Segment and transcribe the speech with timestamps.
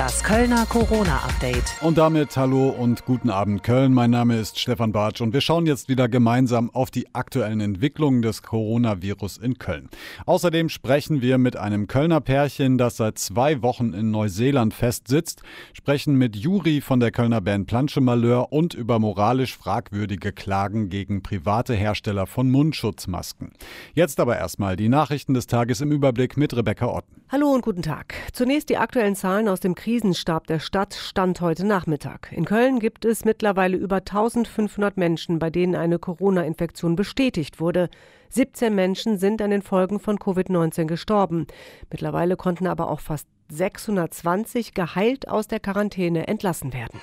[0.00, 1.76] Das Kölner Corona-Update.
[1.82, 3.92] Und damit hallo und guten Abend Köln.
[3.92, 8.22] Mein Name ist Stefan Bartsch und wir schauen jetzt wieder gemeinsam auf die aktuellen Entwicklungen
[8.22, 9.90] des Coronavirus in Köln.
[10.24, 15.42] Außerdem sprechen wir mit einem Kölner Pärchen, das seit zwei Wochen in Neuseeland festsitzt,
[15.74, 21.22] sprechen mit Juri von der Kölner Band Planche Malheur und über moralisch fragwürdige Klagen gegen
[21.22, 23.52] private Hersteller von Mundschutzmasken.
[23.92, 27.20] Jetzt aber erstmal die Nachrichten des Tages im Überblick mit Rebecca Otten.
[27.32, 28.14] Hallo und guten Tag.
[28.32, 32.30] Zunächst die aktuellen Zahlen aus dem Krisenstab der Stadt stand heute Nachmittag.
[32.30, 37.90] In Köln gibt es mittlerweile über 1500 Menschen, bei denen eine Corona-Infektion bestätigt wurde.
[38.28, 41.48] 17 Menschen sind an den Folgen von Covid-19 gestorben.
[41.90, 47.00] Mittlerweile konnten aber auch fast 620 geheilt aus der Quarantäne entlassen werden.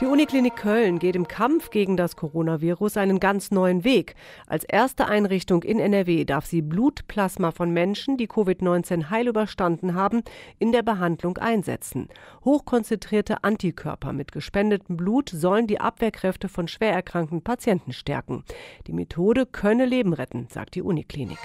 [0.00, 4.14] Die Uniklinik Köln geht im Kampf gegen das Coronavirus einen ganz neuen Weg.
[4.46, 10.22] Als erste Einrichtung in NRW darf sie Blutplasma von Menschen, die Covid-19 heil überstanden haben,
[10.58, 12.08] in der Behandlung einsetzen.
[12.46, 18.42] Hochkonzentrierte Antikörper mit gespendetem Blut sollen die Abwehrkräfte von schwer erkrankten Patienten stärken.
[18.86, 21.38] Die Methode könne Leben retten, sagt die Uniklinik.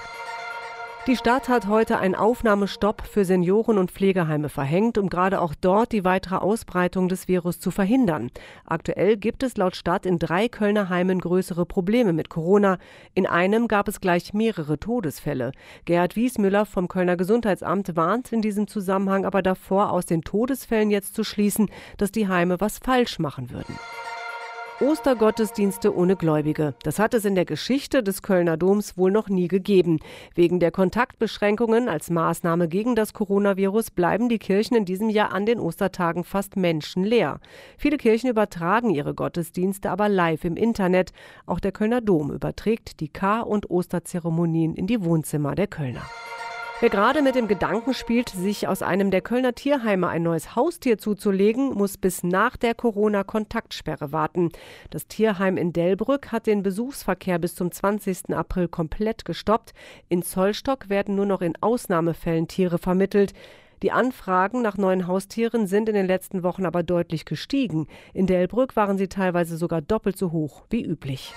[1.07, 5.91] Die Stadt hat heute einen Aufnahmestopp für Senioren und Pflegeheime verhängt, um gerade auch dort
[5.91, 8.31] die weitere Ausbreitung des Virus zu verhindern.
[8.65, 12.79] Aktuell gibt es laut Stadt in drei Kölner Heimen größere Probleme mit Corona.
[13.13, 15.51] In einem gab es gleich mehrere Todesfälle.
[15.85, 21.13] Gerhard Wiesmüller vom Kölner Gesundheitsamt warnt in diesem Zusammenhang aber davor, aus den Todesfällen jetzt
[21.13, 23.77] zu schließen, dass die Heime was falsch machen würden.
[24.81, 26.75] Ostergottesdienste ohne Gläubige.
[26.83, 29.99] Das hat es in der Geschichte des Kölner Doms wohl noch nie gegeben.
[30.33, 35.45] Wegen der Kontaktbeschränkungen als Maßnahme gegen das Coronavirus bleiben die Kirchen in diesem Jahr an
[35.45, 37.39] den Ostertagen fast menschenleer.
[37.77, 41.13] Viele Kirchen übertragen ihre Gottesdienste aber live im Internet.
[41.45, 46.03] Auch der Kölner Dom überträgt die Kar- und Osterzeremonien in die Wohnzimmer der Kölner.
[46.81, 50.97] Wer gerade mit dem Gedanken spielt, sich aus einem der Kölner Tierheime ein neues Haustier
[50.97, 54.49] zuzulegen, muss bis nach der Corona-Kontaktsperre warten.
[54.89, 58.35] Das Tierheim in Delbrück hat den Besuchsverkehr bis zum 20.
[58.35, 59.73] April komplett gestoppt.
[60.09, 63.31] In Zollstock werden nur noch in Ausnahmefällen Tiere vermittelt.
[63.81, 67.87] Die Anfragen nach neuen Haustieren sind in den letzten Wochen aber deutlich gestiegen.
[68.13, 71.33] In Delbrück waren sie teilweise sogar doppelt so hoch wie üblich.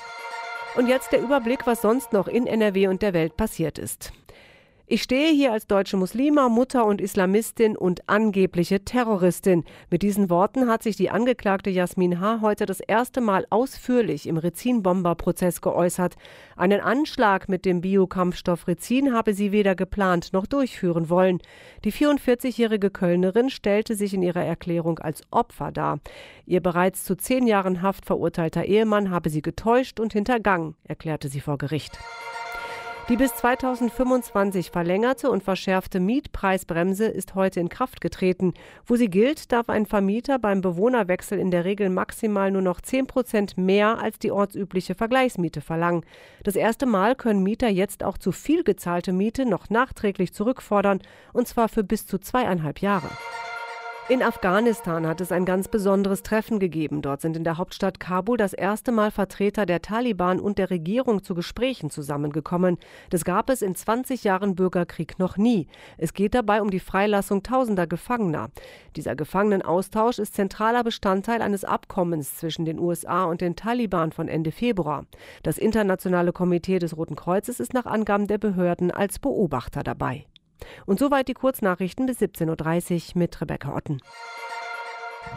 [0.77, 4.13] Und jetzt der Überblick, was sonst noch in NRW und der Welt passiert ist.
[4.91, 9.65] Ich stehe hier als deutsche Muslima, Mutter und Islamistin und angebliche Terroristin.
[9.91, 12.41] Mit diesen Worten hat sich die Angeklagte Jasmin H.
[12.41, 16.17] heute das erste Mal ausführlich im Rizin-Bomber-Prozess geäußert.
[16.57, 21.43] Einen Anschlag mit dem Biokampfstoff Rizin habe sie weder geplant noch durchführen wollen.
[21.85, 26.01] Die 44-jährige Kölnerin stellte sich in ihrer Erklärung als Opfer dar.
[26.47, 31.41] Ihr bereits zu zehn Jahren Haft verurteilter Ehemann habe sie getäuscht und hintergangen, erklärte sie
[31.41, 31.99] vor Gericht.
[33.09, 38.53] Die bis 2025 verlängerte und verschärfte Mietpreisbremse ist heute in Kraft getreten.
[38.85, 43.07] Wo sie gilt, darf ein Vermieter beim Bewohnerwechsel in der Regel maximal nur noch 10
[43.07, 46.05] Prozent mehr als die ortsübliche Vergleichsmiete verlangen.
[46.45, 51.01] Das erste Mal können Mieter jetzt auch zu viel gezahlte Miete noch nachträglich zurückfordern,
[51.33, 53.09] und zwar für bis zu zweieinhalb Jahre.
[54.11, 57.03] In Afghanistan hat es ein ganz besonderes Treffen gegeben.
[57.03, 61.23] Dort sind in der Hauptstadt Kabul das erste Mal Vertreter der Taliban und der Regierung
[61.23, 62.79] zu Gesprächen zusammengekommen.
[63.11, 65.67] Das gab es in 20 Jahren Bürgerkrieg noch nie.
[65.99, 68.49] Es geht dabei um die Freilassung tausender Gefangener.
[68.97, 74.53] Dieser Gefangenenaustausch ist zentraler Bestandteil eines Abkommens zwischen den USA und den Taliban von Ende
[74.53, 75.05] Februar.
[75.43, 80.25] Das Internationale Komitee des Roten Kreuzes ist nach Angaben der Behörden als Beobachter dabei.
[80.87, 84.01] Und soweit die Kurznachrichten bis 17.30 Uhr mit Rebecca Otten.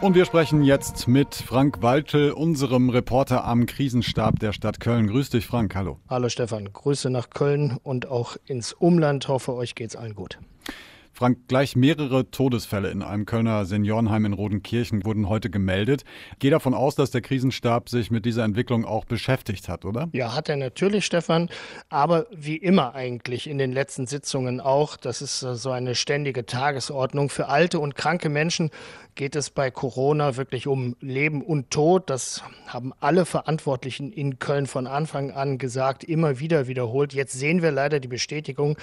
[0.00, 5.06] Und wir sprechen jetzt mit Frank Waltel, unserem Reporter am Krisenstab der Stadt Köln.
[5.06, 5.76] Grüß dich, Frank.
[5.76, 5.98] Hallo.
[6.08, 6.72] Hallo, Stefan.
[6.72, 9.28] Grüße nach Köln und auch ins Umland.
[9.28, 10.38] Hoffe, euch geht's allen gut.
[11.22, 16.02] Frank, gleich mehrere Todesfälle in einem Kölner Seniorenheim in Rodenkirchen wurden heute gemeldet.
[16.40, 20.08] Gehe davon aus, dass der Krisenstab sich mit dieser Entwicklung auch beschäftigt hat, oder?
[20.10, 21.48] Ja, hat er natürlich, Stefan.
[21.90, 24.96] Aber wie immer eigentlich in den letzten Sitzungen auch.
[24.96, 27.28] Das ist äh, so eine ständige Tagesordnung.
[27.28, 28.70] Für alte und kranke Menschen
[29.14, 32.08] geht es bei Corona wirklich um Leben und Tod.
[32.10, 37.12] Das haben alle Verantwortlichen in Köln von Anfang an gesagt, immer wieder wiederholt.
[37.12, 38.76] Jetzt sehen wir leider die Bestätigung.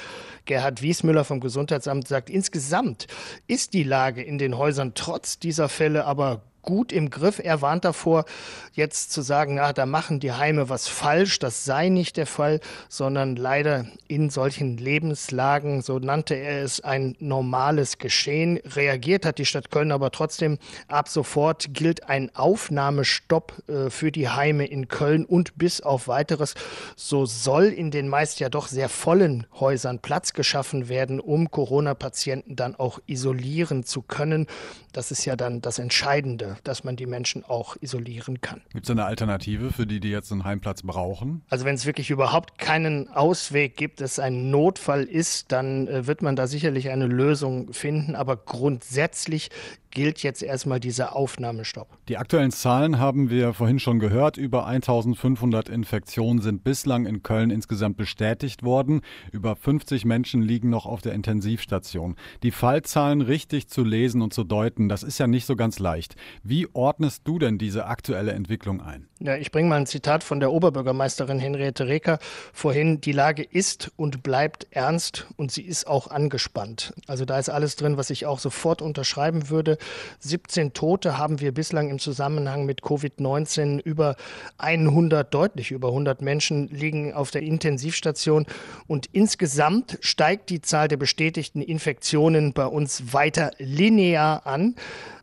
[0.45, 3.07] Gerhard Wiesmüller vom Gesundheitsamt sagt, insgesamt
[3.47, 7.39] ist die Lage in den Häusern trotz dieser Fälle aber gut im Griff.
[7.44, 8.25] Er warnt davor,
[8.73, 11.39] jetzt zu sagen, na, da machen die Heime was falsch.
[11.39, 17.15] Das sei nicht der Fall, sondern leider in solchen Lebenslagen, so nannte er es, ein
[17.19, 18.57] normales Geschehen.
[18.65, 20.57] Reagiert hat die Stadt Köln aber trotzdem.
[20.88, 26.56] Ab sofort gilt ein Aufnahmestopp äh, für die Heime in Köln und bis auf weiteres.
[26.95, 32.56] So soll in den meist ja doch sehr vollen Häusern Platz geschaffen werden, um Corona-Patienten
[32.56, 34.47] dann auch isolieren zu können.
[34.91, 38.61] Das ist ja dann das Entscheidende, dass man die Menschen auch isolieren kann.
[38.73, 41.41] Gibt es eine Alternative für die, die jetzt einen Heimplatz brauchen?
[41.49, 46.21] Also wenn es wirklich überhaupt keinen Ausweg gibt, es ein Notfall ist, dann äh, wird
[46.21, 48.15] man da sicherlich eine Lösung finden.
[48.15, 49.49] Aber grundsätzlich
[49.91, 51.97] gilt jetzt erstmal dieser Aufnahmestopp.
[52.07, 54.38] Die aktuellen Zahlen haben wir vorhin schon gehört.
[54.38, 59.01] Über 1500 Infektionen sind bislang in Köln insgesamt bestätigt worden.
[59.31, 62.15] Über 50 Menschen liegen noch auf der Intensivstation.
[62.44, 66.15] Die Fallzahlen richtig zu lesen und zu deuten, das ist ja nicht so ganz leicht.
[66.44, 69.07] Wie ordnest du denn diese aktuelle Entwicklung ein?
[69.19, 72.19] Ja, ich bringe mal ein Zitat von der Oberbürgermeisterin Henriette Reker
[72.53, 73.01] vorhin.
[73.01, 76.94] Die Lage ist und bleibt ernst und sie ist auch angespannt.
[77.07, 79.77] Also da ist alles drin, was ich auch sofort unterschreiben würde.
[80.19, 83.79] 17 Tote haben wir bislang im Zusammenhang mit Covid-19.
[83.81, 84.15] Über
[84.57, 88.45] 100, deutlich über 100 Menschen liegen auf der Intensivstation.
[88.87, 94.75] Und insgesamt steigt die Zahl der bestätigten Infektionen bei uns weiter linear an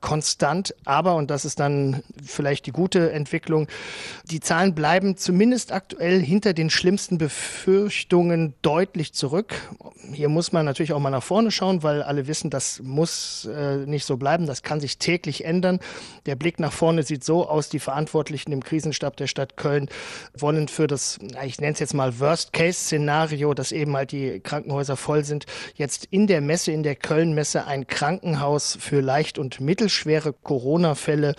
[0.06, 0.72] konstant.
[0.84, 3.66] Aber, und das ist dann vielleicht die gute Entwicklung,
[4.30, 9.54] die Zahlen bleiben zumindest aktuell hinter den schlimmsten Befürchtungen deutlich zurück.
[10.12, 13.78] Hier muss man natürlich auch mal nach vorne schauen, weil alle wissen, das muss äh,
[13.78, 14.45] nicht so bleiben.
[14.46, 15.78] Das kann sich täglich ändern.
[16.26, 19.88] Der Blick nach vorne sieht so aus, die Verantwortlichen im Krisenstab der Stadt Köln
[20.36, 25.24] wollen für das, ich nenne es jetzt mal Worst-Case-Szenario, dass eben halt die Krankenhäuser voll
[25.24, 30.32] sind, jetzt in der Messe, in der Köln-Messe ein Krankenhaus für leicht und mittelschwer schwere
[30.32, 31.34] Corona-Fälle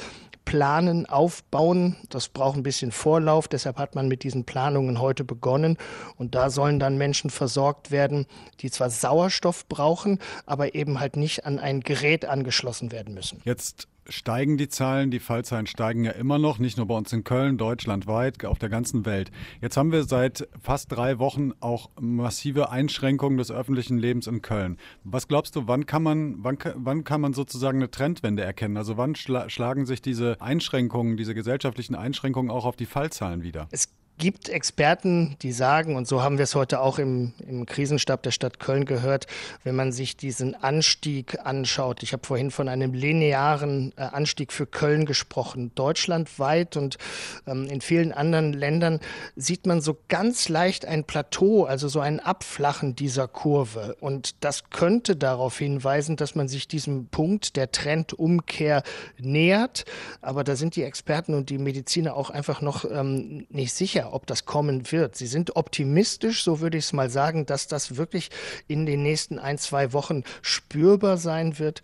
[0.48, 1.98] planen, aufbauen.
[2.08, 3.50] Das braucht ein bisschen Vorlauf.
[3.50, 5.78] Deshalb hat man mit diesen Planungen heute begonnen.
[6.16, 8.26] Und da sollen dann Menschen versorgt werden,
[8.62, 13.42] die zwar Sauerstoff brauchen, aber eben halt nicht an ein Gerät angeschlossen werden müssen.
[13.44, 17.24] Jetzt steigen die Zahlen, die Fallzahlen steigen ja immer noch, nicht nur bei uns in
[17.24, 19.32] Köln, deutschlandweit, auf der ganzen Welt.
[19.62, 24.78] Jetzt haben wir seit fast drei Wochen auch massive Einschränkungen des öffentlichen Lebens in Köln.
[25.04, 28.78] Was glaubst du, wann kann man, wann, wann kann man sozusagen eine Trendwende erkennen?
[28.78, 33.68] Also wann schla schlagen sich diese Einschränkungen, diese gesellschaftlichen Einschränkungen auch auf die Fallzahlen wieder?
[33.72, 38.24] Es gibt Experten, die sagen, und so haben wir es heute auch im, im Krisenstab
[38.24, 39.28] der Stadt Köln gehört,
[39.64, 42.02] wenn man sich diesen Anstieg anschaut.
[42.02, 45.72] Ich habe vorhin von einem linearen äh, Anstieg für Köln gesprochen.
[45.76, 46.98] Deutschlandweit und
[47.46, 49.00] ähm, in vielen anderen Ländern
[49.36, 53.96] sieht man so ganz leicht ein Plateau, also so ein Abflachen dieser Kurve.
[54.00, 58.82] Und das könnte darauf hinweisen, dass man sich diesem Punkt der Trendumkehr
[59.20, 59.86] nähert.
[60.22, 64.26] Aber da sind die Experten und die Mediziner auch einfach noch ähm, nicht sicher ob
[64.28, 65.16] das kommen wird.
[65.16, 68.30] Sie sind optimistisch, so würde ich es mal sagen, dass das wirklich
[68.68, 71.82] in den nächsten ein, zwei Wochen spürbar sein wird.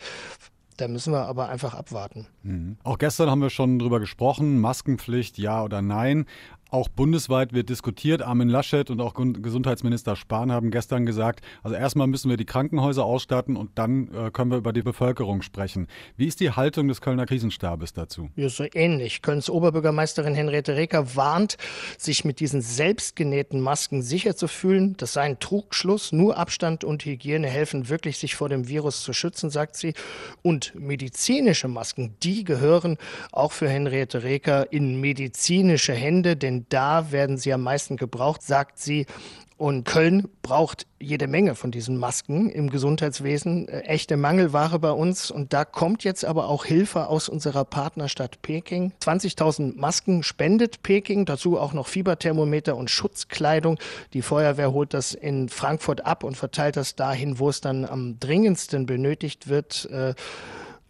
[0.78, 2.28] Da müssen wir aber einfach abwarten.
[2.42, 2.78] Mhm.
[2.84, 6.26] Auch gestern haben wir schon drüber gesprochen, Maskenpflicht, ja oder nein.
[6.74, 8.24] Auch bundesweit wird diskutiert.
[8.24, 13.06] Armin Laschet und auch Gesundheitsminister Spahn haben gestern gesagt, also erstmal müssen wir die Krankenhäuser
[13.06, 15.86] ausstatten und dann äh, können wir über die Bevölkerung sprechen.
[16.18, 18.32] Wie ist die Haltung des Kölner Krisenstabes dazu?
[18.36, 19.22] Ja, so ähnlich.
[19.22, 21.58] Kölns Oberbürgermeisterin Henriette Reker warnt,
[22.00, 24.98] sich mit diesen selbstgenähten Masken sicher zu fühlen.
[24.98, 26.12] Das sei ein Trugschluss.
[26.12, 29.94] Nur Abstand und Hygiene helfen wirklich, sich vor dem Virus zu schützen, sagt sie.
[30.42, 32.98] Und medizinische Masken, die gehören
[33.32, 38.80] auch für Henriette Reker in medizinische Hände, denn da werden sie am meisten gebraucht, sagt
[38.80, 39.06] sie.
[39.56, 43.68] Und Köln braucht jede Menge von diesen Masken im Gesundheitswesen.
[43.68, 45.32] Äh, echte Mangelware bei uns.
[45.32, 48.94] Und da kommt jetzt aber auch Hilfe aus unserer Partnerstadt Peking.
[49.02, 51.26] 20.000 Masken spendet Peking.
[51.26, 53.78] Dazu auch noch Fieberthermometer und Schutzkleidung.
[54.14, 58.20] Die Feuerwehr holt das in Frankfurt ab und verteilt das dahin, wo es dann am
[58.20, 59.88] dringendsten benötigt wird.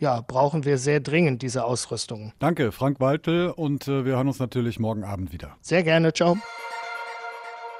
[0.03, 2.33] Ja, brauchen wir sehr dringend diese Ausrüstung.
[2.39, 5.55] Danke, Frank Waltel, und äh, wir hören uns natürlich morgen Abend wieder.
[5.61, 6.37] Sehr gerne, ciao.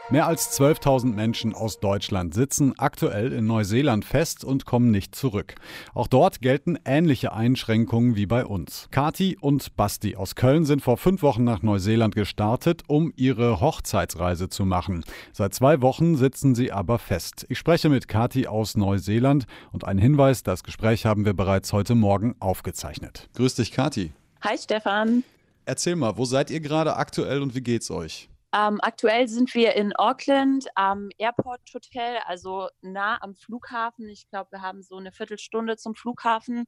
[0.10, 5.56] Mehr als 12.000 Menschen aus Deutschland sitzen aktuell in Neuseeland fest und kommen nicht zurück.
[5.94, 8.90] Auch dort gelten ähnliche Einschränkungen wie bei uns.
[8.92, 14.50] Kati und Basti aus Köln sind vor fünf Wochen nach Neuseeland gestartet, um ihre Hochzeitsreise
[14.50, 15.06] zu machen.
[15.32, 17.46] Seit zwei Wochen sitzen sie aber fest.
[17.48, 21.96] Ich spreche mit Kati aus Neuseeland und ein Hinweis, das Gespräch haben wir bereits heute
[21.96, 23.30] Morgen aufgezeichnet.
[23.36, 24.12] Grüß dich, Kati.
[24.42, 25.24] Hi, Stefan.
[25.66, 28.28] Erzähl mal, wo seid ihr gerade aktuell und wie geht's euch?
[28.56, 34.08] Ähm, aktuell sind wir in Auckland am Airport Hotel, also nah am Flughafen.
[34.10, 36.66] Ich glaube, wir haben so eine Viertelstunde zum Flughafen.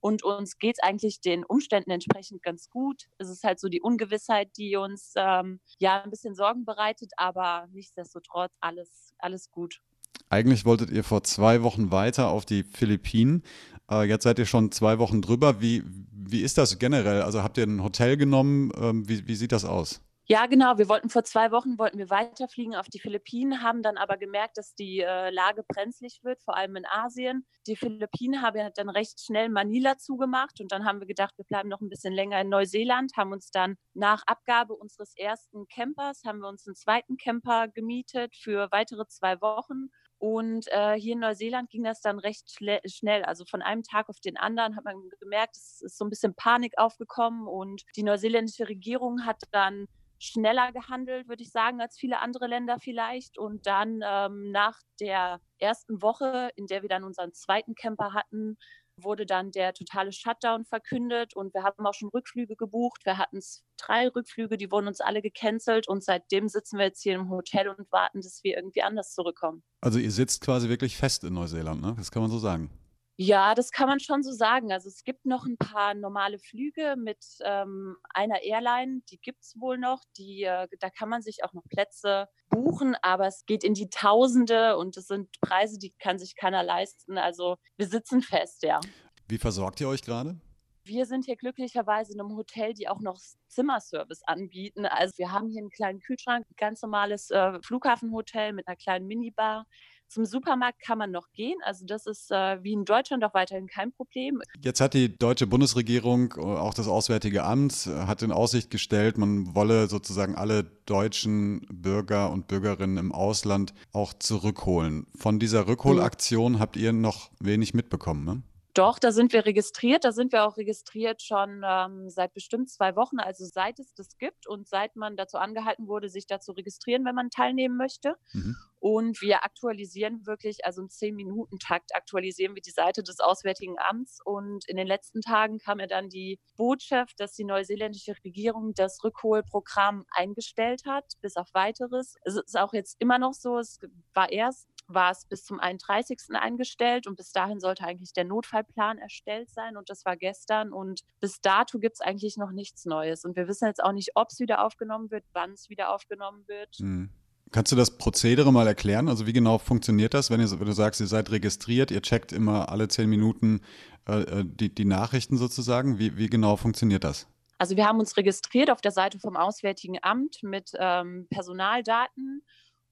[0.00, 3.08] Und uns geht es eigentlich den Umständen entsprechend ganz gut.
[3.18, 7.66] Es ist halt so die Ungewissheit, die uns ähm, ja ein bisschen Sorgen bereitet, aber
[7.72, 9.80] nichtsdestotrotz alles, alles gut.
[10.28, 13.42] Eigentlich wolltet ihr vor zwei Wochen weiter auf die Philippinen.
[13.90, 15.62] Äh, jetzt seid ihr schon zwei Wochen drüber.
[15.62, 17.22] Wie, wie ist das generell?
[17.22, 18.70] Also habt ihr ein Hotel genommen?
[18.76, 20.02] Ähm, wie, wie sieht das aus?
[20.26, 20.78] Ja, genau.
[20.78, 24.56] Wir wollten vor zwei Wochen wollten wir weiterfliegen auf die Philippinen, haben dann aber gemerkt,
[24.56, 27.44] dass die äh, Lage brenzlig wird, vor allem in Asien.
[27.66, 31.68] Die Philippinen haben dann recht schnell Manila zugemacht und dann haben wir gedacht, wir bleiben
[31.68, 36.38] noch ein bisschen länger in Neuseeland, haben uns dann nach Abgabe unseres ersten Campers, haben
[36.38, 41.68] wir uns einen zweiten Camper gemietet für weitere zwei Wochen und äh, hier in Neuseeland
[41.68, 43.24] ging das dann recht schnell.
[43.24, 46.36] Also von einem Tag auf den anderen hat man gemerkt, es ist so ein bisschen
[46.36, 49.88] Panik aufgekommen und die neuseeländische Regierung hat dann
[50.22, 53.38] schneller gehandelt, würde ich sagen, als viele andere Länder vielleicht.
[53.38, 58.56] Und dann ähm, nach der ersten Woche, in der wir dann unseren zweiten Camper hatten,
[58.96, 63.00] wurde dann der totale Shutdown verkündet und wir haben auch schon Rückflüge gebucht.
[63.04, 63.40] Wir hatten
[63.78, 67.68] drei Rückflüge, die wurden uns alle gecancelt und seitdem sitzen wir jetzt hier im Hotel
[67.68, 69.64] und warten, dass wir irgendwie anders zurückkommen.
[69.80, 71.94] Also ihr sitzt quasi wirklich fest in Neuseeland, ne?
[71.96, 72.70] Das kann man so sagen.
[73.16, 74.72] Ja, das kann man schon so sagen.
[74.72, 79.54] Also es gibt noch ein paar normale Flüge mit ähm, einer Airline, die gibt es
[79.60, 80.00] wohl noch.
[80.16, 83.90] Die, äh, da kann man sich auch noch Plätze buchen, aber es geht in die
[83.90, 87.18] Tausende und es sind Preise, die kann sich keiner leisten.
[87.18, 88.80] Also wir sitzen fest, ja.
[89.28, 90.40] Wie versorgt ihr euch gerade?
[90.84, 93.16] Wir sind hier glücklicherweise in einem Hotel, die auch noch
[93.46, 94.84] Zimmerservice anbieten.
[94.84, 99.06] Also wir haben hier einen kleinen Kühlschrank, ein ganz normales äh, Flughafenhotel mit einer kleinen
[99.06, 99.66] Minibar.
[100.12, 101.56] Zum Supermarkt kann man noch gehen.
[101.64, 104.42] Also das ist äh, wie in Deutschland auch weiterhin kein Problem.
[104.60, 109.16] Jetzt hat die deutsche Bundesregierung, äh, auch das Auswärtige Amt, äh, hat in Aussicht gestellt,
[109.16, 115.06] man wolle sozusagen alle deutschen Bürger und Bürgerinnen im Ausland auch zurückholen.
[115.16, 118.42] Von dieser Rückholaktion habt ihr noch wenig mitbekommen, ne?
[118.74, 120.04] Doch, da sind wir registriert.
[120.04, 124.16] Da sind wir auch registriert schon ähm, seit bestimmt zwei Wochen, also seit es das
[124.16, 128.16] gibt und seit man dazu angehalten wurde, sich da zu registrieren, wenn man teilnehmen möchte.
[128.32, 128.56] Mhm.
[128.82, 134.18] Und wir aktualisieren wirklich, also im 10-Minuten-Takt aktualisieren wir die Seite des Auswärtigen Amts.
[134.24, 139.04] Und in den letzten Tagen kam ja dann die Botschaft, dass die neuseeländische Regierung das
[139.04, 142.16] Rückholprogramm eingestellt hat, bis auf weiteres.
[142.24, 143.78] Es ist auch jetzt immer noch so, es
[144.14, 146.18] war erst war es bis zum 31.
[146.32, 151.02] eingestellt und bis dahin sollte eigentlich der Notfallplan erstellt sein und das war gestern und
[151.20, 154.28] bis dato gibt es eigentlich noch nichts Neues und wir wissen jetzt auch nicht, ob
[154.30, 156.78] es wieder aufgenommen wird, wann es wieder aufgenommen wird.
[156.80, 157.10] Mhm.
[157.52, 159.10] Kannst du das Prozedere mal erklären?
[159.10, 162.32] Also wie genau funktioniert das, wenn, ihr, wenn du sagst, ihr seid registriert, ihr checkt
[162.32, 163.60] immer alle zehn Minuten
[164.08, 165.98] äh, äh, die, die Nachrichten sozusagen.
[165.98, 167.28] Wie, wie genau funktioniert das?
[167.58, 172.42] Also wir haben uns registriert auf der Seite vom Auswärtigen Amt mit ähm, Personaldaten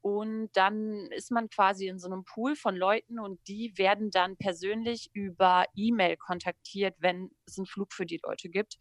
[0.03, 4.37] und dann ist man quasi in so einem Pool von Leuten und die werden dann
[4.37, 8.79] persönlich über E-Mail kontaktiert, wenn es einen Flug für die Leute gibt.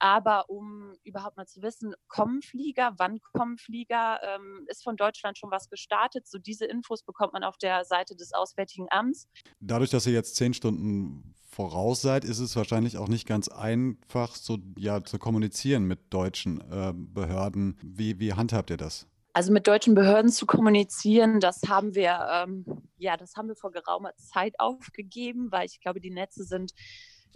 [0.00, 5.38] Aber um überhaupt mal zu wissen, kommen Flieger, wann kommen Flieger, ähm, ist von Deutschland
[5.38, 6.28] schon was gestartet.
[6.28, 9.28] So diese Infos bekommt man auf der Seite des Auswärtigen Amts.
[9.60, 14.36] Dadurch, dass ihr jetzt zehn Stunden voraus seid, ist es wahrscheinlich auch nicht ganz einfach,
[14.36, 17.76] so ja zu kommunizieren mit deutschen äh, Behörden.
[17.82, 19.08] Wie, wie handhabt ihr das?
[19.38, 22.64] Also mit deutschen Behörden zu kommunizieren, das haben wir, ähm,
[22.96, 26.72] ja, das haben wir vor geraumer Zeit aufgegeben, weil ich glaube, die Netze sind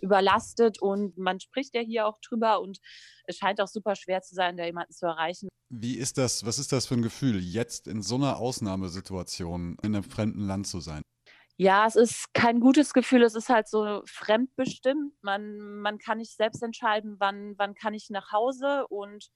[0.00, 2.80] überlastet und man spricht ja hier auch drüber und
[3.26, 5.46] es scheint auch super schwer zu sein, da jemanden zu erreichen.
[5.68, 9.94] Wie ist das, was ist das für ein Gefühl, jetzt in so einer Ausnahmesituation in
[9.94, 11.02] einem fremden Land zu sein?
[11.56, 15.12] Ja, es ist kein gutes Gefühl, es ist halt so fremdbestimmt.
[15.22, 19.30] Man, man kann nicht selbst entscheiden, wann, wann kann ich nach Hause und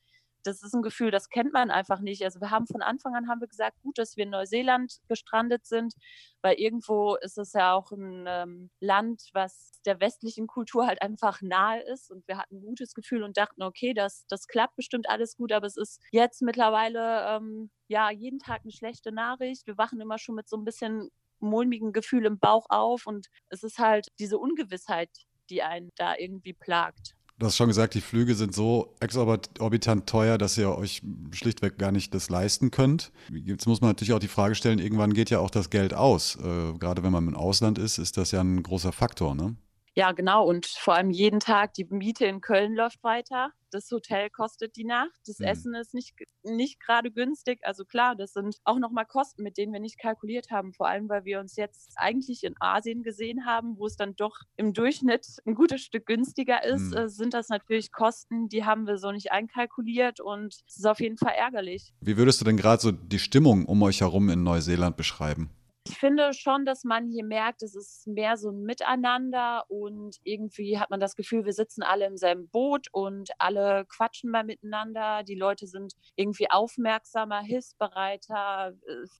[0.46, 2.22] das ist ein Gefühl, das kennt man einfach nicht.
[2.22, 5.66] Also wir haben von Anfang an haben wir gesagt, gut, dass wir in Neuseeland gestrandet
[5.66, 5.94] sind,
[6.42, 11.42] weil irgendwo ist es ja auch ein ähm, Land, was der westlichen Kultur halt einfach
[11.42, 12.10] nahe ist.
[12.10, 15.52] Und wir hatten ein gutes Gefühl und dachten, okay, das, das klappt bestimmt alles gut,
[15.52, 19.66] aber es ist jetzt mittlerweile ähm, ja jeden Tag eine schlechte Nachricht.
[19.66, 21.10] Wir wachen immer schon mit so ein bisschen
[21.40, 25.10] mulmigen Gefühl im Bauch auf und es ist halt diese Ungewissheit,
[25.50, 27.15] die einen da irgendwie plagt.
[27.38, 31.02] Du hast schon gesagt, die Flüge sind so exorbitant teuer, dass ihr euch
[31.32, 33.12] schlichtweg gar nicht das leisten könnt.
[33.30, 36.36] Jetzt muss man natürlich auch die Frage stellen, irgendwann geht ja auch das Geld aus.
[36.36, 39.54] Äh, gerade wenn man im Ausland ist, ist das ja ein großer Faktor, ne?
[39.96, 40.46] Ja, genau.
[40.46, 43.52] Und vor allem jeden Tag, die Miete in Köln läuft weiter.
[43.70, 45.18] Das Hotel kostet die Nacht.
[45.26, 45.46] Das mhm.
[45.46, 47.60] Essen ist nicht, nicht gerade günstig.
[47.62, 50.74] Also klar, das sind auch nochmal Kosten, mit denen wir nicht kalkuliert haben.
[50.74, 54.36] Vor allem, weil wir uns jetzt eigentlich in Asien gesehen haben, wo es dann doch
[54.56, 57.08] im Durchschnitt ein gutes Stück günstiger ist, mhm.
[57.08, 61.16] sind das natürlich Kosten, die haben wir so nicht einkalkuliert und es ist auf jeden
[61.16, 61.94] Fall ärgerlich.
[62.00, 65.50] Wie würdest du denn gerade so die Stimmung um euch herum in Neuseeland beschreiben?
[65.88, 70.80] Ich finde schon, dass man hier merkt, es ist mehr so ein Miteinander und irgendwie
[70.80, 75.22] hat man das Gefühl, wir sitzen alle im selben Boot und alle quatschen mal miteinander.
[75.22, 78.74] Die Leute sind irgendwie aufmerksamer, hilfsbereiter.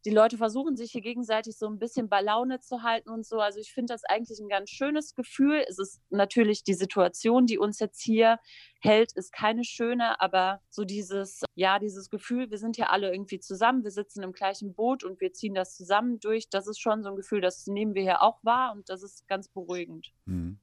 [0.05, 3.39] Die Leute versuchen sich hier gegenseitig so ein bisschen bei Laune zu halten und so.
[3.39, 5.65] Also ich finde das eigentlich ein ganz schönes Gefühl.
[5.69, 8.41] Es ist natürlich die Situation, die uns jetzt hier
[8.87, 13.41] hält, ist keine schöne, aber so dieses, ja, dieses Gefühl, wir sind hier alle irgendwie
[13.41, 17.03] zusammen, wir sitzen im gleichen Boot und wir ziehen das zusammen durch, das ist schon
[17.03, 20.13] so ein Gefühl, das nehmen wir hier auch wahr und das ist ganz beruhigend.
[20.27, 20.59] Hm.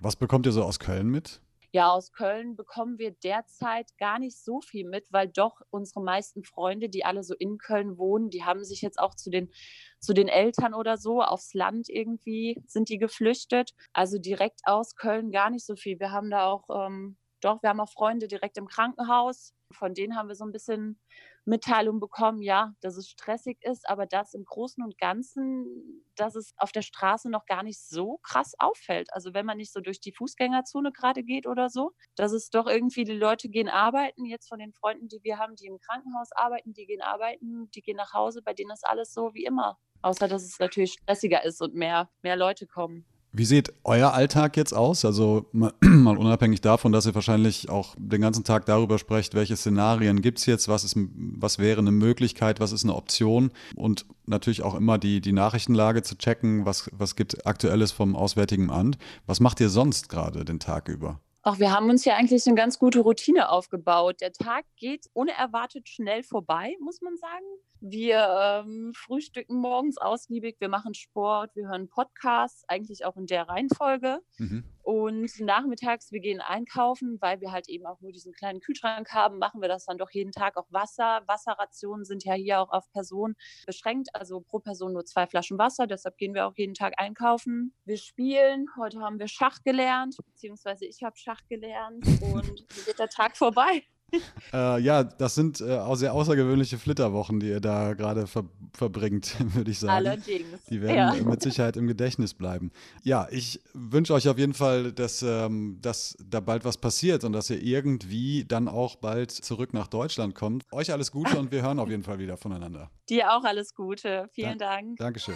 [0.00, 1.40] Was bekommt ihr so aus Köln mit?
[1.72, 6.42] Ja, aus Köln bekommen wir derzeit gar nicht so viel mit, weil doch unsere meisten
[6.42, 9.52] Freunde, die alle so in Köln wohnen, die haben sich jetzt auch zu den,
[10.00, 13.70] zu den Eltern oder so aufs Land irgendwie, sind die geflüchtet.
[13.92, 16.00] Also direkt aus Köln gar nicht so viel.
[16.00, 19.54] Wir haben da auch ähm, doch, wir haben auch Freunde direkt im Krankenhaus.
[19.72, 21.00] Von denen haben wir so ein bisschen
[21.44, 26.52] Mitteilung bekommen, ja, dass es stressig ist, aber dass im Großen und Ganzen, dass es
[26.56, 29.12] auf der Straße noch gar nicht so krass auffällt.
[29.12, 32.66] Also wenn man nicht so durch die Fußgängerzone gerade geht oder so, dass es doch
[32.66, 36.30] irgendwie, die Leute gehen arbeiten, jetzt von den Freunden, die wir haben, die im Krankenhaus
[36.32, 39.78] arbeiten, die gehen arbeiten, die gehen nach Hause, bei denen ist alles so wie immer.
[40.02, 43.06] Außer dass es natürlich stressiger ist und mehr, mehr Leute kommen.
[43.32, 45.04] Wie sieht euer Alltag jetzt aus?
[45.04, 50.20] Also mal, unabhängig davon, dass ihr wahrscheinlich auch den ganzen Tag darüber sprecht, welche Szenarien
[50.20, 54.62] gibt es jetzt, was, ist, was wäre eine Möglichkeit, was ist eine Option und natürlich
[54.62, 58.98] auch immer die, die Nachrichtenlage zu checken, was, was gibt Aktuelles vom Auswärtigen Amt.
[59.26, 61.20] Was macht ihr sonst gerade den Tag über?
[61.42, 64.20] Ach, wir haben uns ja eigentlich eine ganz gute Routine aufgebaut.
[64.20, 67.44] Der Tag geht unerwartet schnell vorbei, muss man sagen.
[67.80, 73.48] Wir ähm, frühstücken morgens ausgiebig, wir machen Sport, wir hören Podcasts, eigentlich auch in der
[73.48, 74.20] Reihenfolge.
[74.36, 74.64] Mhm.
[74.82, 79.38] Und nachmittags, wir gehen einkaufen, weil wir halt eben auch nur diesen kleinen Kühlschrank haben,
[79.38, 81.22] machen wir das dann doch jeden Tag auch Wasser.
[81.26, 83.34] Wasserrationen sind ja hier auch auf Person
[83.66, 85.86] beschränkt, also pro Person nur zwei Flaschen Wasser.
[85.86, 87.74] Deshalb gehen wir auch jeden Tag einkaufen.
[87.84, 88.66] Wir spielen.
[88.78, 93.84] Heute haben wir Schach gelernt, beziehungsweise ich habe Schach gelernt und geht der Tag vorbei.
[94.52, 99.36] äh, ja, das sind äh, auch sehr außergewöhnliche Flitterwochen, die ihr da gerade ver verbringt,
[99.54, 100.06] würde ich sagen.
[100.06, 100.64] Allerdings.
[100.68, 101.24] Die werden ja.
[101.24, 102.70] mit Sicherheit im Gedächtnis bleiben.
[103.02, 107.32] Ja, ich wünsche euch auf jeden Fall, dass, ähm, dass da bald was passiert und
[107.32, 110.64] dass ihr irgendwie dann auch bald zurück nach Deutschland kommt.
[110.72, 112.90] Euch alles Gute und wir hören auf jeden Fall wieder voneinander.
[113.08, 114.28] Dir auch alles Gute.
[114.32, 114.96] Vielen da Dank.
[114.98, 115.34] Dankeschön.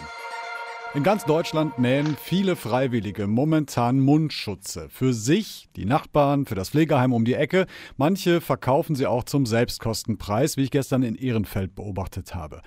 [0.95, 4.87] In ganz Deutschland nähen viele Freiwillige momentan Mundschutze.
[4.89, 7.65] Für sich, die Nachbarn, für das Pflegeheim um die Ecke.
[7.97, 12.61] Manche verkaufen sie auch zum Selbstkostenpreis, wie ich gestern in Ehrenfeld beobachtet habe.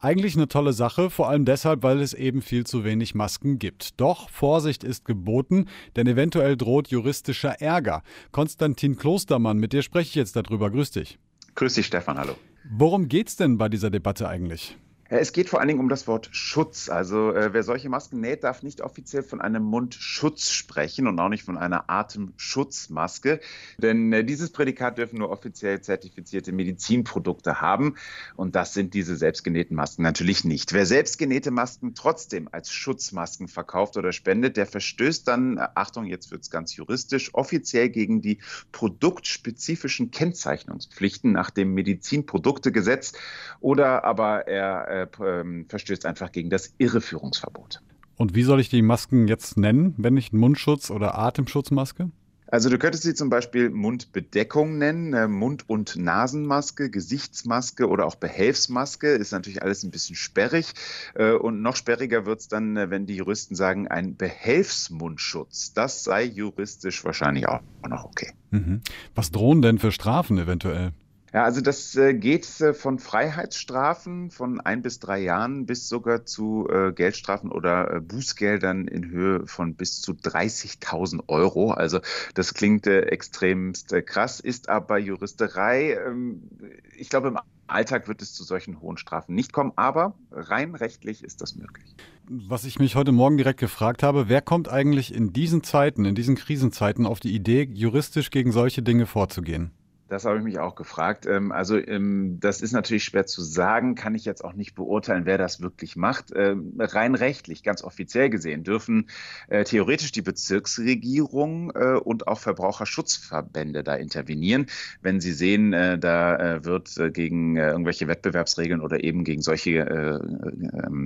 [0.00, 4.00] Eigentlich eine tolle Sache, vor allem deshalb, weil es eben viel zu wenig Masken gibt.
[4.00, 8.02] Doch Vorsicht ist geboten, denn eventuell droht juristischer Ärger.
[8.32, 10.70] Konstantin Klostermann, mit dir spreche ich jetzt darüber.
[10.70, 11.18] Grüß dich.
[11.54, 12.32] Grüß dich, Stefan, hallo.
[12.70, 14.78] Worum geht's denn bei dieser Debatte eigentlich?
[15.10, 16.90] Es geht vor allen Dingen um das Wort Schutz.
[16.90, 21.30] Also äh, wer solche Masken näht, darf nicht offiziell von einem Mundschutz sprechen und auch
[21.30, 23.40] nicht von einer Atemschutzmaske.
[23.78, 27.96] Denn äh, dieses Prädikat dürfen nur offiziell zertifizierte Medizinprodukte haben.
[28.36, 30.74] Und das sind diese selbstgenähten Masken natürlich nicht.
[30.74, 36.30] Wer selbstgenähte Masken trotzdem als Schutzmasken verkauft oder spendet, der verstößt dann, äh, Achtung, jetzt
[36.30, 38.40] wird es ganz juristisch, offiziell gegen die
[38.72, 43.14] produktspezifischen Kennzeichnungspflichten nach dem Medizinproduktegesetz
[43.60, 47.80] oder aber er äh, ähm, verstößt einfach gegen das Irreführungsverbot.
[48.16, 52.10] Und wie soll ich die Masken jetzt nennen, wenn nicht Mundschutz oder Atemschutzmaske?
[52.50, 58.14] Also du könntest sie zum Beispiel Mundbedeckung nennen, äh, Mund- und Nasenmaske, Gesichtsmaske oder auch
[58.14, 59.08] Behelfsmaske.
[59.08, 60.72] Ist natürlich alles ein bisschen sperrig.
[61.14, 65.74] Äh, und noch sperriger wird es dann, wenn die Juristen sagen, ein Behelfsmundschutz.
[65.74, 68.32] Das sei juristisch wahrscheinlich auch noch okay.
[68.50, 68.80] Mhm.
[69.14, 70.92] Was drohen denn für Strafen eventuell?
[71.32, 76.24] Ja, also das äh, geht äh, von Freiheitsstrafen von ein bis drei Jahren bis sogar
[76.24, 81.72] zu äh, Geldstrafen oder Bußgeldern in Höhe von bis zu 30.000 Euro.
[81.72, 82.00] Also
[82.34, 85.98] das klingt extremst krass, ist aber Juristerei.
[86.06, 86.48] Ähm,
[86.96, 91.22] ich glaube, im Alltag wird es zu solchen hohen Strafen nicht kommen, aber rein rechtlich
[91.22, 91.94] ist das möglich.
[92.30, 96.14] Was ich mich heute Morgen direkt gefragt habe, wer kommt eigentlich in diesen Zeiten, in
[96.14, 99.70] diesen Krisenzeiten auf die Idee, juristisch gegen solche Dinge vorzugehen?
[100.08, 101.26] Das habe ich mich auch gefragt.
[101.26, 105.26] Ähm, also ähm, das ist natürlich schwer zu sagen, kann ich jetzt auch nicht beurteilen,
[105.26, 106.32] wer das wirklich macht.
[106.34, 109.10] Ähm, rein rechtlich, ganz offiziell gesehen, dürfen
[109.48, 114.66] äh, theoretisch die Bezirksregierung äh, und auch Verbraucherschutzverbände da intervenieren,
[115.02, 120.20] wenn sie sehen, äh, da wird gegen irgendwelche Wettbewerbsregeln oder eben gegen solche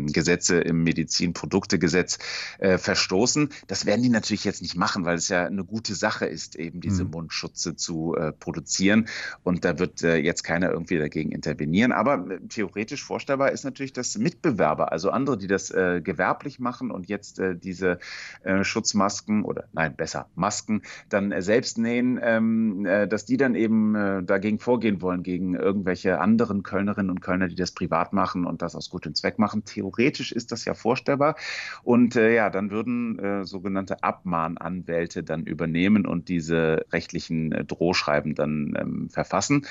[0.07, 2.19] Gesetze im Medizinproduktegesetz
[2.59, 3.49] verstoßen.
[3.67, 6.81] Das werden die natürlich jetzt nicht machen, weil es ja eine gute Sache ist, eben
[6.81, 7.11] diese mhm.
[7.11, 9.09] Mundschutze zu produzieren passieren.
[9.43, 11.93] Und da wird äh, jetzt keiner irgendwie dagegen intervenieren.
[11.93, 16.91] Aber äh, theoretisch vorstellbar ist natürlich, dass Mitbewerber, also andere, die das äh, gewerblich machen
[16.91, 17.99] und jetzt äh, diese
[18.43, 23.95] äh, Schutzmasken oder nein, besser Masken dann äh, selbst nähen, ähm, dass die dann eben
[24.27, 28.75] dagegen vorgehen wollen, gegen irgendwelche anderen Kölnerinnen und Kölner, die das privat machen und das
[28.75, 29.65] aus gutem Zweck machen.
[29.65, 31.37] Theoretisch ist das ja vorstellbar.
[31.83, 39.67] Und ja, dann würden sogenannte Abmahnanwälte dann übernehmen und diese rechtlichen Drohschreiben dann ähm, verfassen.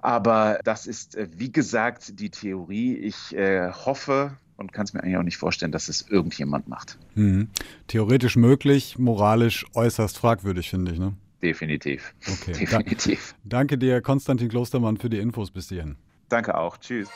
[0.00, 2.96] Aber das ist, wie gesagt, die Theorie.
[2.96, 6.98] Ich äh, hoffe, und kann es mir eigentlich auch nicht vorstellen, dass es irgendjemand macht.
[7.14, 7.48] Mhm.
[7.88, 10.98] Theoretisch möglich, moralisch äußerst fragwürdig, finde ich.
[10.98, 11.14] Ne?
[11.42, 12.14] Definitiv.
[12.26, 12.52] Okay.
[12.58, 13.34] Definitiv.
[13.44, 15.96] Da danke dir, Konstantin Klostermann, für die Infos bis hierhin.
[16.28, 16.78] Danke auch.
[16.78, 17.08] Tschüss.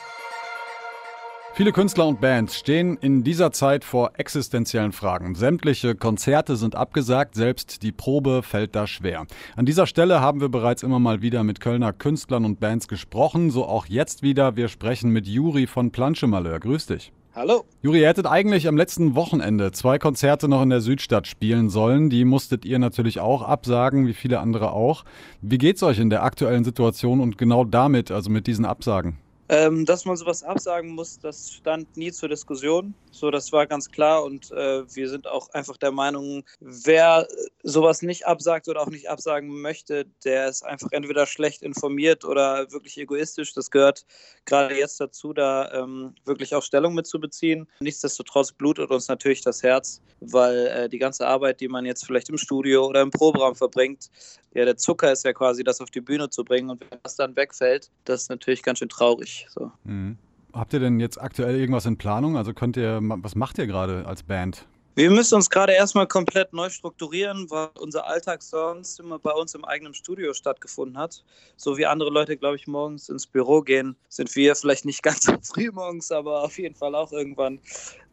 [1.53, 5.35] Viele Künstler und Bands stehen in dieser Zeit vor existenziellen Fragen.
[5.35, 9.25] Sämtliche Konzerte sind abgesagt, selbst die Probe fällt da schwer.
[9.57, 13.51] An dieser Stelle haben wir bereits immer mal wieder mit Kölner Künstlern und Bands gesprochen,
[13.51, 14.55] so auch jetzt wieder.
[14.55, 16.59] Wir sprechen mit Juri von Planschemalheur.
[16.59, 17.11] Grüß dich.
[17.35, 17.65] Hallo.
[17.81, 22.09] Juri, ihr hättet eigentlich am letzten Wochenende zwei Konzerte noch in der Südstadt spielen sollen.
[22.09, 25.03] Die musstet ihr natürlich auch absagen, wie viele andere auch.
[25.41, 29.17] Wie geht's euch in der aktuellen Situation und genau damit, also mit diesen Absagen?
[29.51, 32.93] Ähm, dass man sowas absagen muss, das stand nie zur Diskussion.
[33.09, 37.27] So, das war ganz klar und äh, wir sind auch einfach der Meinung, wer
[37.63, 42.71] sowas nicht absagt oder auch nicht absagen möchte, der ist einfach entweder schlecht informiert oder
[42.71, 43.53] wirklich egoistisch.
[43.53, 44.05] Das gehört
[44.45, 47.67] gerade jetzt dazu, da ähm, wirklich auch Stellung mitzubeziehen.
[47.79, 52.29] Nichtsdestotrotz blutet uns natürlich das Herz, weil äh, die ganze Arbeit, die man jetzt vielleicht
[52.29, 54.11] im Studio oder im Proberaum verbringt,
[54.53, 57.15] ja, der Zucker ist ja quasi, das auf die Bühne zu bringen und wenn das
[57.15, 59.47] dann wegfällt, das ist natürlich ganz schön traurig.
[59.49, 59.71] So.
[59.83, 60.17] Mhm.
[60.53, 62.35] Habt ihr denn jetzt aktuell irgendwas in Planung?
[62.35, 64.65] Also könnt ihr, was macht ihr gerade als Band?
[64.99, 69.55] Wir müssen uns gerade erstmal komplett neu strukturieren, weil unser Alltag sonst immer bei uns
[69.55, 71.23] im eigenen Studio stattgefunden hat.
[71.55, 75.23] So wie andere Leute, glaube ich, morgens ins Büro gehen, sind wir vielleicht nicht ganz
[75.23, 77.61] so früh morgens, aber auf jeden Fall auch irgendwann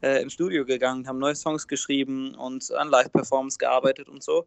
[0.01, 4.47] äh, ins Studio gegangen, haben neue Songs geschrieben und an Live-Performance gearbeitet und so.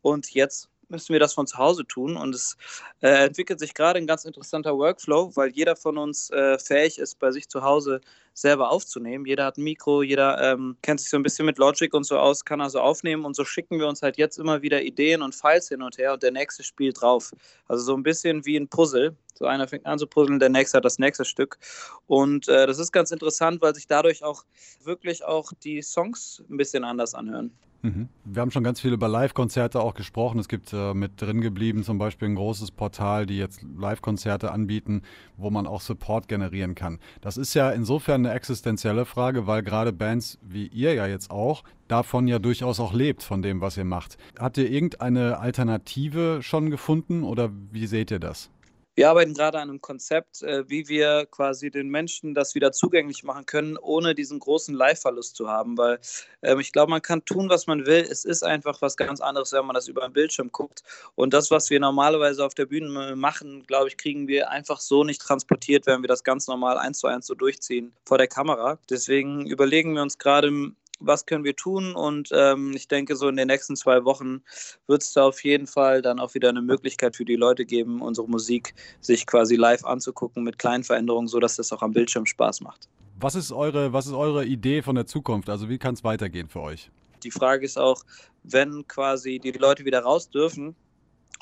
[0.00, 2.16] Und jetzt müssen wir das von zu Hause tun.
[2.16, 2.56] Und es
[3.00, 7.18] äh, entwickelt sich gerade ein ganz interessanter Workflow, weil jeder von uns äh, fähig ist,
[7.18, 8.00] bei sich zu Hause
[8.34, 9.26] selber aufzunehmen.
[9.26, 12.18] Jeder hat ein Mikro, jeder ähm, kennt sich so ein bisschen mit Logic und so
[12.18, 13.24] aus, kann also aufnehmen.
[13.24, 16.12] Und so schicken wir uns halt jetzt immer wieder Ideen und Files hin und her
[16.12, 17.32] und der nächste spielt drauf.
[17.68, 19.16] Also so ein bisschen wie ein Puzzle.
[19.34, 21.58] So einer fängt an zu puzzeln, der nächste hat das nächste Stück.
[22.06, 24.44] Und äh, das ist ganz interessant, weil sich dadurch auch
[24.84, 27.56] wirklich auch die Songs ein bisschen anders anhören.
[27.82, 28.08] Mhm.
[28.24, 30.38] Wir haben schon ganz viel über Live-Konzerte auch gesprochen.
[30.38, 35.02] Es gibt äh, mit drin geblieben zum Beispiel ein großes Portal, die jetzt Live-Konzerte anbieten,
[35.36, 36.98] wo man auch Support generieren kann.
[37.20, 41.64] Das ist ja insofern eine existenzielle Frage, weil gerade Bands wie ihr ja jetzt auch
[41.88, 44.16] davon ja durchaus auch lebt, von dem, was ihr macht.
[44.38, 48.50] Habt ihr irgendeine Alternative schon gefunden oder wie seht ihr das?
[48.96, 53.22] Wir arbeiten gerade an einem Konzept, äh, wie wir quasi den Menschen das wieder zugänglich
[53.22, 55.78] machen können, ohne diesen großen Live-Verlust zu haben.
[55.78, 56.00] Weil
[56.42, 58.06] ähm, ich glaube, man kann tun, was man will.
[58.10, 60.82] Es ist einfach was ganz anderes, wenn man das über einen Bildschirm guckt.
[61.14, 65.04] Und das, was wir normalerweise auf der Bühne machen, glaube ich, kriegen wir einfach so
[65.04, 68.78] nicht transportiert, wenn wir das ganz normal eins zu eins so durchziehen vor der Kamera.
[68.90, 71.94] Deswegen überlegen wir uns gerade, was können wir tun?
[71.94, 74.42] Und ähm, ich denke, so in den nächsten zwei Wochen
[74.86, 78.02] wird es da auf jeden Fall dann auch wieder eine Möglichkeit für die Leute geben,
[78.02, 82.60] unsere Musik sich quasi live anzugucken mit kleinen Veränderungen, sodass das auch am Bildschirm Spaß
[82.60, 82.88] macht.
[83.18, 85.50] Was ist eure, was ist eure Idee von der Zukunft?
[85.50, 86.90] Also wie kann es weitergehen für euch?
[87.22, 88.02] Die Frage ist auch,
[88.44, 90.74] wenn quasi die Leute wieder raus dürfen,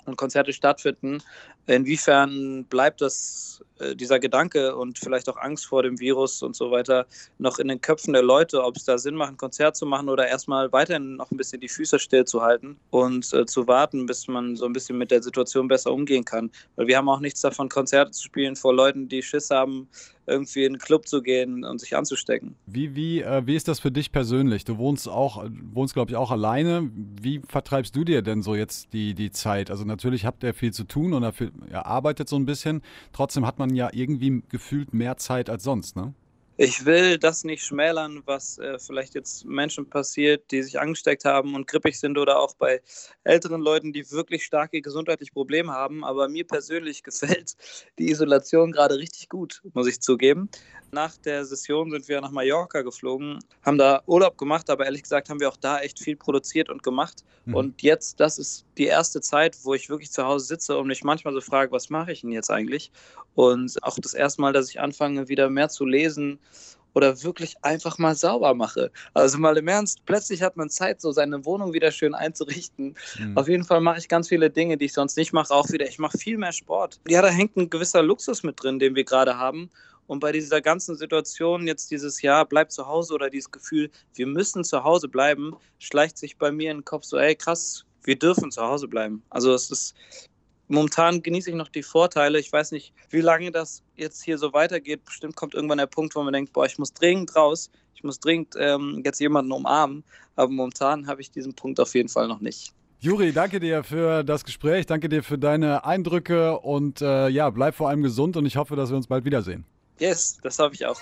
[0.08, 1.22] und Konzerte stattfinden,
[1.74, 6.70] inwiefern bleibt das, äh, dieser Gedanke und vielleicht auch Angst vor dem Virus und so
[6.70, 7.06] weiter
[7.38, 10.08] noch in den Köpfen der Leute, ob es da Sinn macht, ein Konzert zu machen
[10.08, 14.56] oder erstmal weiterhin noch ein bisschen die Füße stillzuhalten und äh, zu warten, bis man
[14.56, 16.50] so ein bisschen mit der Situation besser umgehen kann.
[16.76, 19.88] Weil wir haben auch nichts davon, Konzerte zu spielen vor Leuten, die Schiss haben,
[20.28, 22.54] irgendwie in einen Club zu gehen und sich anzustecken.
[22.66, 24.64] Wie, wie, äh, wie ist das für dich persönlich?
[24.64, 26.90] Du wohnst auch, wohnst, glaube ich, auch alleine.
[26.94, 29.70] Wie vertreibst du dir denn so jetzt die, die Zeit?
[29.70, 32.82] Also natürlich habt ihr viel zu tun und dafür, arbeitet so ein bisschen.
[33.12, 36.14] Trotzdem hat man ja irgendwie gefühlt mehr Zeit als sonst, ne?
[36.60, 41.54] Ich will das nicht schmälern, was äh, vielleicht jetzt Menschen passiert, die sich angesteckt haben
[41.54, 42.82] und grippig sind oder auch bei
[43.22, 46.02] älteren Leuten, die wirklich starke gesundheitliche Probleme haben.
[46.02, 47.54] Aber mir persönlich gefällt
[48.00, 50.50] die Isolation gerade richtig gut, muss ich zugeben.
[50.90, 55.28] Nach der Session sind wir nach Mallorca geflogen, haben da Urlaub gemacht, aber ehrlich gesagt
[55.28, 57.22] haben wir auch da echt viel produziert und gemacht.
[57.44, 57.54] Mhm.
[57.54, 61.04] Und jetzt, das ist die erste Zeit, wo ich wirklich zu Hause sitze und mich
[61.04, 62.90] manchmal so frage, was mache ich denn jetzt eigentlich?
[63.34, 66.38] Und auch das erste Mal, dass ich anfange, wieder mehr zu lesen
[66.94, 68.90] oder wirklich einfach mal sauber mache.
[69.14, 72.96] Also mal im Ernst, plötzlich hat man Zeit, so seine Wohnung wieder schön einzurichten.
[73.18, 73.36] Mhm.
[73.36, 75.86] Auf jeden Fall mache ich ganz viele Dinge, die ich sonst nicht mache, auch wieder.
[75.86, 77.00] Ich mache viel mehr Sport.
[77.06, 79.70] Ja, da hängt ein gewisser Luxus mit drin, den wir gerade haben.
[80.06, 84.26] Und bei dieser ganzen Situation jetzt dieses Jahr, bleib zu Hause oder dieses Gefühl, wir
[84.26, 88.18] müssen zu Hause bleiben, schleicht sich bei mir in den Kopf so, ey krass, wir
[88.18, 89.22] dürfen zu Hause bleiben.
[89.28, 89.94] Also es ist
[90.66, 92.40] momentan genieße ich noch die Vorteile.
[92.40, 95.04] Ich weiß nicht, wie lange das jetzt hier so weitergeht.
[95.04, 98.18] Bestimmt kommt irgendwann der Punkt, wo man denkt, boah, ich muss dringend raus, ich muss
[98.18, 100.04] dringend ähm, jetzt jemanden umarmen.
[100.36, 102.72] Aber momentan habe ich diesen Punkt auf jeden Fall noch nicht.
[103.00, 107.74] Juri, danke dir für das Gespräch, danke dir für deine Eindrücke und äh, ja, bleib
[107.76, 109.64] vor allem gesund und ich hoffe, dass wir uns bald wiedersehen.
[110.00, 111.00] Yes, das hoffe ich auch.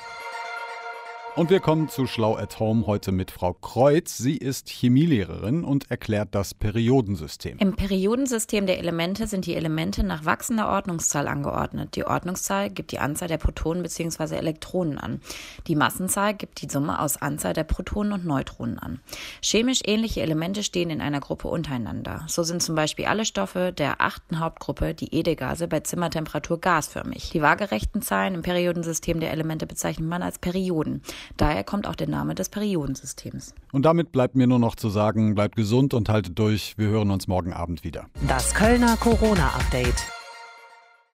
[1.37, 4.17] Und wir kommen zu Schlau at Home heute mit Frau Kreuz.
[4.17, 7.59] Sie ist Chemielehrerin und erklärt das Periodensystem.
[7.59, 11.95] Im Periodensystem der Elemente sind die Elemente nach wachsender Ordnungszahl angeordnet.
[11.95, 14.35] Die Ordnungszahl gibt die Anzahl der Protonen bzw.
[14.35, 15.21] Elektronen an.
[15.67, 19.01] Die Massenzahl gibt die Summe aus Anzahl der Protonen und Neutronen an.
[19.43, 22.25] Chemisch ähnliche Elemente stehen in einer Gruppe untereinander.
[22.29, 27.29] So sind zum Beispiel alle Stoffe der achten Hauptgruppe, die Edelgase, bei Zimmertemperatur gasförmig.
[27.29, 31.03] Die waagerechten Zahlen im Periodensystem der Elemente bezeichnet man als Perioden.
[31.37, 33.55] Daher kommt auch der Name des Periodensystems.
[33.73, 36.75] Und damit bleibt mir nur noch zu sagen, bleibt gesund und haltet durch.
[36.77, 38.07] Wir hören uns morgen Abend wieder.
[38.27, 40.16] Das Kölner Corona-Update.